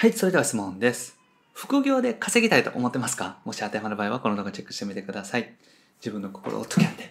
[0.00, 1.18] はい、それでは質問です。
[1.52, 3.38] 副業で稼ぎたいと思ってますか？
[3.44, 5.56] もし当てはまる場合はこの動画チェックしてみてください。
[5.98, 7.10] 自分の心を解き合って。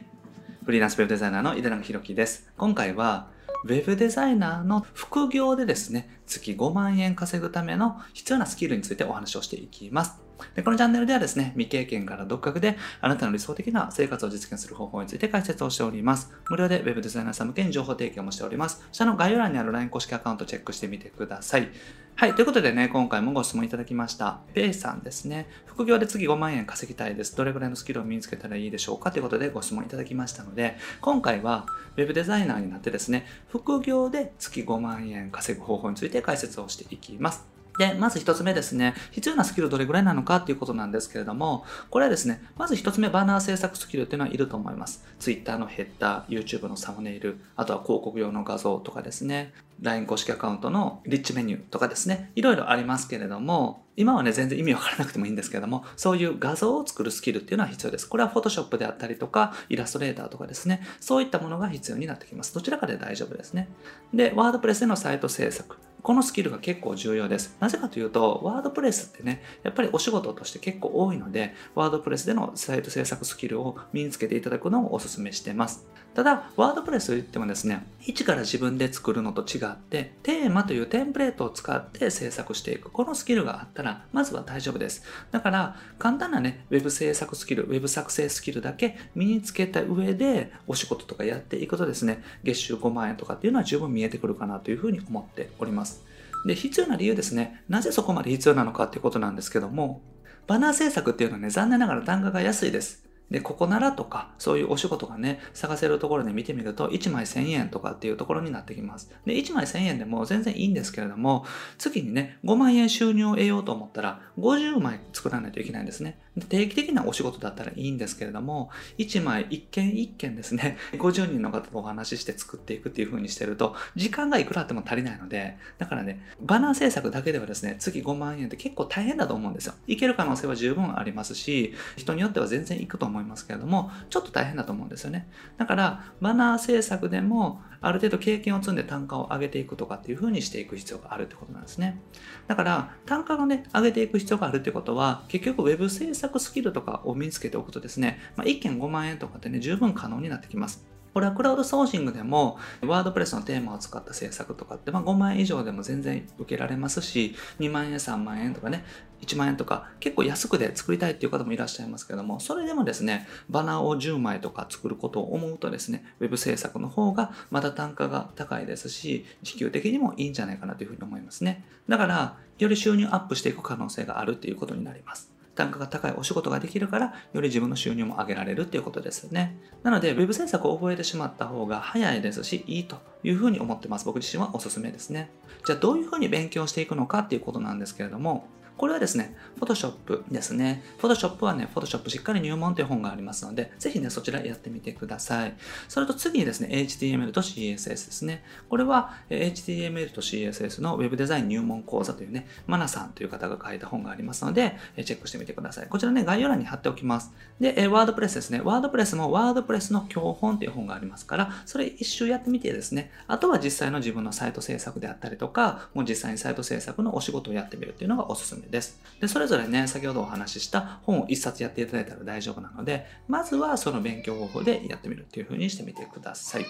[0.63, 2.49] フリーランスウェブデザイナーの井手永宏樹です。
[2.55, 3.27] 今回は、
[3.65, 10.21] ウェブデザイナーの副業でですね、月5万円稼ぐための必要なスキルについてお話をしていきます。
[10.55, 16.31] でこのチャンネルではですね、未経験から独学であなたの理想的な生活を実現する方法について解説をしております。
[16.49, 18.85] 無料でウェブデザイナーさん向けに情報提供もしております。
[18.91, 21.69] 下の概要欄にある LINE 公式アカウントチェックしてみてください。
[22.15, 22.33] はい。
[22.33, 24.39] ということでね、今回もご質問いただきました。
[24.55, 25.47] ペイさんですね。
[25.65, 27.35] 副業で次5万円稼ぎたいです。
[27.35, 29.11] どれぐらいのスキルを身につけたらいいでしょうか？
[29.11, 37.45] ということでご質問いただきましたので、今回は Web デザイナーになってですね、副業で月5万円稼ぐ方法について解説をしていきます。
[37.77, 45.05] で、まず一つ目ですね、必要なスキルどれぐらいなのかっていうことなんですけれども、これはですね、まず一つ目、バナー制作スキルっていうのはいると思います。
[45.19, 58.07] Twitter のヘッダー、YouTube のサムネイル、あとは広告用の画像とかですね、LINE 公式アカウントのリッチメニューとかですね、いろいろありますけれども、今はね、全然意味わからなくてもいいんですけども、そういう画像を作るスキルっていうのは必要です。
[58.07, 62.53] これは Photoshop であったりとか、イラストレーターとかですね、そういったものが必要になってきます。
[62.53, 63.69] どちらかで大丈夫ですね。
[64.13, 65.77] で、WordPress でのサイト制作。
[66.07, 67.57] このスキルが結構重要です。
[67.59, 75.85] なぜかというと、ワードプレスってね、やっぱりお仕事として結構多いので、ワードプレスでのサイト制作スキルを身につけていただくのをお勧めしています。
[76.13, 82.89] ただ、ワードプレスといってもですね、一から自分で作るのと違って、テーマというテンプレートを使って制作していく。
[82.89, 85.03] このスキルがあったら、まずは大丈夫です。
[85.31, 95.96] だから、簡単なね、ウェブ制作スキル、ウェブ作成スキルだけ身につけた上で、お仕事とかやっていくとですね、月収5万円とかっていうのは十分見えてくるかなというふうに思っております。
[96.45, 97.63] で、必要な理由ですね。
[97.69, 100.01] なぜそこまで必要なのかっていうことなんですけども、
[100.47, 103.07] バナー制作っていうのはね、残念ながら単価が安いです。
[103.29, 109.11] で、ここならとか、そういうお仕事がね、探せるところで見てみると、1枚1000円とかっていうところになってきます。
[109.25, 111.45] で、1枚1000円でも全然いいんですけれども、
[111.77, 116.17] 月にね、5万円収入を得ようと思ったら、50枚作らないといけないんですね。
[116.47, 129.73] 定期的なお仕事だったらいいんですけれども、1枚1件1件ですね、 50人の方とお話しして作っていくっていう風にしてると、時間がいくらあっても足りないので、だからね、バナー制作だけではですね、月5万円って結構大変だと思うんですよ。
[129.87, 135.27] いける可能性は十分ありますし、人によっては全然いくと思いますけれども、ちょっと大変だと思うんですよね。
[135.57, 142.01] だから、バナー制作でも、ある程度経験を積んで単価を上げていくとかっていう風にしていく必要があるってことなんですね。
[142.47, 150.96] だから、単価をね、上げていく必要があるってことは、結局 Web 制作スキルとかを身につけておくとですね、まあ、1件5万円とかってね、十分可能になってきます。
[151.17, 158.85] これはクラウドソーシングでも、ワードプレスのテーマを使った制作とかって、まあ、5万円以上でも全然受けられますし、2万円、3万円とかね、
[159.21, 171.63] 1万円とか、結構安くで作りたいっていう方もいらっしゃいますけども、それでもですね、バナーを10枚とか作ることを思うとですね、ウェブ制作の方がまだ単価が高いですし、時給的にもいいんじゃないかなというふうに思いますね。
[171.89, 175.35] だから、より収入アップしていく可能性があるっていうことになります。
[175.57, 179.59] 単価が高いお仕事ができるから、より自分の収入も上げられるっていうことですよね。
[179.83, 184.05] なので、ウェブ制作を覚えてしまった方が早いですし、いいというふうに思ってます。
[184.05, 185.31] 僕自身はおすすめですね。
[185.65, 188.47] じゃあ、どういうふうに勉強していくのかっていうことなんですけれども、
[188.77, 190.83] これはですね、Photoshop ですね。
[190.99, 195.55] Photoshop はね、Photoshop しっかり入門という本がありますので、ぜひね、そちらやってみてください。
[195.89, 198.43] それと次にですね、HTML と CSS ですね。
[198.69, 205.87] これは HTML と CSS の Web デザイン入門講座というね、マナさんという方が書いた本がありますので、チェックしてみてください。
[205.87, 207.31] こちらね、概要欄に貼っておきます。
[207.59, 208.61] で、WordPress ですね。
[208.61, 218.99] WordPress も WordPress の教本という本がありますから、それ一周やってみてですね、あとは実際の自分のサイト制作であったりとか、もう実際にサイト制作のお仕事をやってみるっていうのがおすすめです。
[219.19, 226.65] で、それぞれね、先ほどお話しした本を一冊やっていただいたら大丈夫なので、まずはその勉強方法でやってみるっていう風にしてみてください。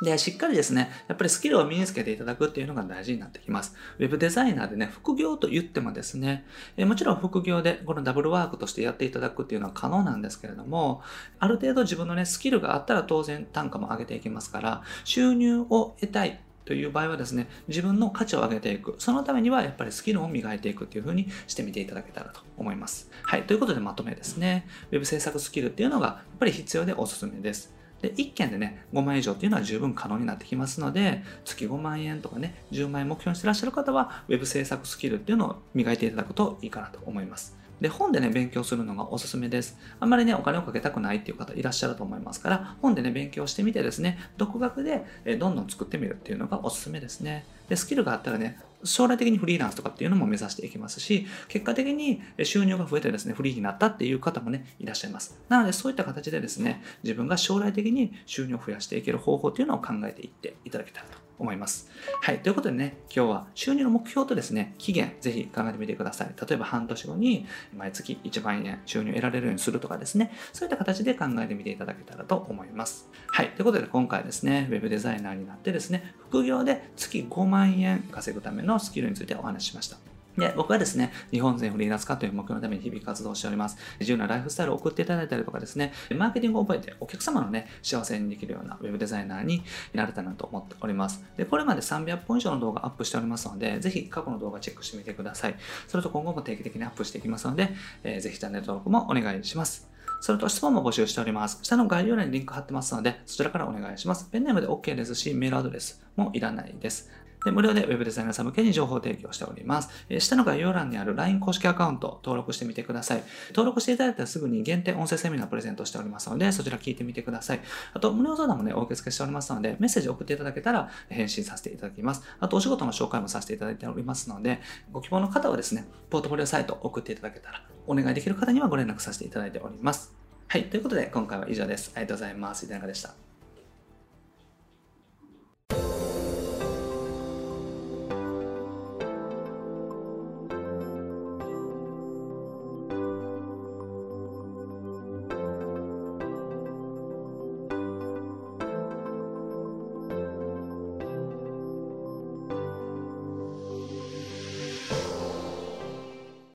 [0.00, 3.74] で、しっかりですね、やっぱりスキルを身につけていただくっていうのが大事になってきます。
[3.98, 6.44] ウェブデザイナーでね、副業と言ってもですね、
[6.76, 11.02] えもちろん副業でこのダブルワークとしてやっていただくっていうのは可能なんですけれども、
[11.40, 18.94] ある程度自分のね、スキルがあったら当然単価も上げていきますから、収入を得たいという場合はですね、自分の価値を上げていく。
[18.98, 23.10] そのためにはやっぱりスキルを磨いていくっていう風にしてみていただけたらと思います。
[23.22, 23.44] はい。
[23.44, 24.66] ということでまとめですね。
[24.90, 27.74] ウェブ制作スキルっていうのがやっぱり必要でおすすめです。
[28.02, 37.57] で、1件でね、5万以上っていうのは十分可能になってきますので、月5万円とかね、10万円目標にしてらっしゃる方は、ウェブ制作スキルっていうのを磨いていただくといいかなと思います。
[37.80, 39.78] で、本でね、勉強するのがおすすめです。
[40.00, 47.44] あんまりね、お金をかけたくないっていう方いらっしゃると思いますから、本でね、勉強してみてですね、独学でえどんどん作ってみるっていうのがおすすめですね。
[47.68, 55.38] で、スキルがあったらね、将来的にフリーランスとかっていうのも目指していきますし、結果的に収入が増えてですね、フリーになったっていう方もね、いらっしゃいます。
[55.48, 61.90] なので、そういった形でですね、自分が将来的に収入を増やしていける方法っていうのを考えていっていただけたらと思います。
[62.20, 62.38] はい。
[62.40, 66.34] ということでね、今日は収入の目標とですね、期限、ぜひ考えてみてください。
[66.48, 67.46] 例えば半年後に
[67.76, 73.08] 毎月1万円収入を得られるようにするとかですね、そういった形で考えてみていただけたらと思います。
[73.28, 73.50] はい。
[73.50, 80.07] ということで今回ですね、ウェブデザイナーになってですね、副業で月5万円稼ぐためのスキルについてお話ししました。
[80.38, 83.76] で、僕はですね、日本全フリーランス化という目標のために日々活動しております。
[83.98, 91.24] 自由なライフスタイルを送っていただいたりとかですね、マーケティングを覚えてお客様のね、幸せにできるようなウェブデザイナーになれたらなと思っております。
[91.36, 95.56] で、これまで300本以上の動画アップしておりますので、ぜひ過去の動画チェックしてみてください。
[95.88, 97.70] それと今後も定期的にアップしていきますので、
[98.04, 99.88] えーぜひチャンネル登録もお願いします。
[100.20, 101.60] それと質問も募集しております。
[101.62, 104.28] 下の概要欄にリンク貼ってますので、そちらからお願いします。
[104.30, 107.10] ペンネームで OK ですし、メールアドレスもいらないです。
[107.44, 109.88] で無料で Web デザイナーさん向けに情報提供しております。
[110.08, 113.22] え下の概要欄にある LINE 公式アカウント登録してみてください。
[113.50, 117.60] 登録していただいたらすぐに限定音声セミナープレゼントしておりますので、そちら聞いてみてください。
[117.94, 122.22] あと、無料相談もね、お受け付けしておりますので、メッセージ送っていただけたら返信させていただきます。
[122.40, 124.60] あと、お仕事の紹介もさせていただいておりますので、
[124.92, 130.12] ご希望の方はですね、ポートフォリオサイト送っていただけたら、お願いできる方にはご連絡させていただいております。
[130.48, 130.64] はい。
[130.64, 131.92] ということで、今回は以上です。
[131.94, 132.66] ありがとうございます。
[132.66, 133.27] 井田中でした。